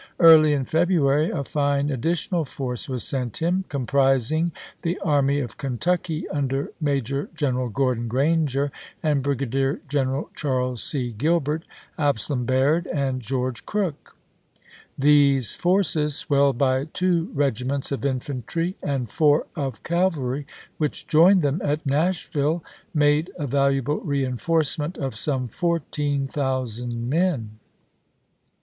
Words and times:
Early 0.19 0.53
in 0.53 0.65
February 0.65 1.29
a 1.29 1.43
fine 1.43 1.91
additional 1.91 2.43
force 2.43 2.89
was 2.89 3.03
sent 3.03 3.37
44 3.37 3.45
ABRAHAM 3.45 3.61
LINCOLN 3.61 3.61
CHAP. 3.61 3.69
III. 3.69 3.73
him, 3.75 3.81
comprising 4.41 4.51
the 4.81 4.99
Army 5.05 5.39
of 5.41 5.57
Kentucky 5.57 6.27
under 6.29 6.71
Major 6.81 7.29
General 7.35 7.69
Gordon 7.69 8.09
Glranger 8.09 8.71
and 9.03 9.21
Brigadier 9.21 9.79
Gen 9.87 10.07
erals 10.07 10.29
Charles 10.33 10.83
C. 10.83 11.11
Gilbert, 11.11 11.65
Absalom 11.99 12.45
Baird, 12.45 12.87
and 12.87 13.21
George 13.21 13.63
Crook. 13.67 14.15
These 14.97 15.53
forces, 15.53 16.15
swelled 16.15 16.57
by 16.57 16.85
two 16.85 17.29
regiments 17.35 17.91
of 17.91 18.03
infantry 18.03 18.77
and 18.81 19.07
four 19.07 19.45
of 19.55 19.83
cavalry, 19.83 20.47
which 20.79 21.05
joined 21.05 21.43
them 21.43 21.61
at 21.63 21.85
Nashville, 21.85 22.63
made 22.91 23.29
a 23.37 23.45
valuable 23.45 23.99
reenforcement 24.01 24.97
of 24.97 25.13
some 25.15 25.47
fourteen 25.47 26.25
thousand 26.25 27.07
men. 27.07 27.59